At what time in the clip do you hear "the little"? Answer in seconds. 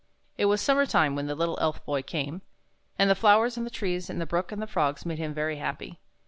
1.27-1.59